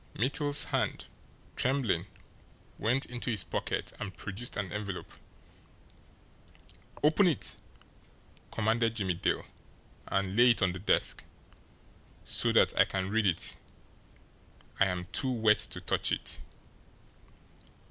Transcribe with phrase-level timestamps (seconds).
[0.15, 1.05] Mittel's hand,
[1.55, 2.07] trembling,
[2.79, 5.11] went into his pocket and produced an envelope.
[7.03, 7.55] "Open it!"
[8.49, 9.45] commanded Jimmie Dale.
[10.07, 11.23] "And lay it on the desk,
[12.25, 13.55] so that I can read it
[14.79, 16.39] I am too wet to touch it."